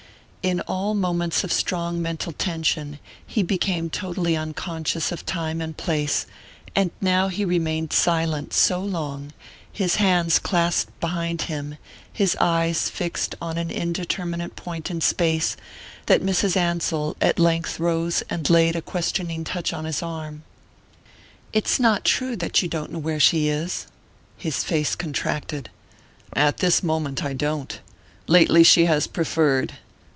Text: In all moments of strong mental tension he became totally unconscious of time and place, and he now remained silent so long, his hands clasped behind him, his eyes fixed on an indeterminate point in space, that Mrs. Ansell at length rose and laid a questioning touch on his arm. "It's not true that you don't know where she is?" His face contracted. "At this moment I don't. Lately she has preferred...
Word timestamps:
In 0.43 0.59
all 0.61 0.95
moments 0.95 1.43
of 1.43 1.53
strong 1.53 2.01
mental 2.01 2.31
tension 2.33 2.97
he 3.27 3.43
became 3.43 3.91
totally 3.91 4.35
unconscious 4.35 5.11
of 5.11 5.23
time 5.23 5.61
and 5.61 5.77
place, 5.77 6.25
and 6.75 6.89
he 6.99 7.05
now 7.05 7.27
remained 7.29 7.93
silent 7.93 8.51
so 8.51 8.79
long, 8.79 9.33
his 9.71 9.97
hands 9.97 10.39
clasped 10.39 10.99
behind 10.99 11.43
him, 11.43 11.77
his 12.11 12.35
eyes 12.37 12.89
fixed 12.89 13.35
on 13.39 13.59
an 13.59 13.69
indeterminate 13.69 14.55
point 14.55 14.89
in 14.89 14.99
space, 14.99 15.57
that 16.07 16.23
Mrs. 16.23 16.57
Ansell 16.57 17.15
at 17.21 17.37
length 17.37 17.79
rose 17.79 18.23
and 18.27 18.49
laid 18.49 18.75
a 18.75 18.81
questioning 18.81 19.43
touch 19.43 19.71
on 19.71 19.85
his 19.85 20.01
arm. 20.01 20.41
"It's 21.53 21.79
not 21.79 22.03
true 22.03 22.35
that 22.37 22.63
you 22.63 22.67
don't 22.67 22.91
know 22.91 22.97
where 22.97 23.19
she 23.19 23.47
is?" 23.47 23.85
His 24.39 24.63
face 24.63 24.95
contracted. 24.95 25.69
"At 26.33 26.57
this 26.57 26.81
moment 26.81 27.23
I 27.23 27.33
don't. 27.33 27.79
Lately 28.25 28.63
she 28.63 28.85
has 28.85 29.05
preferred... 29.05 29.73